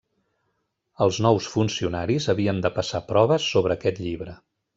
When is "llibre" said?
4.09-4.37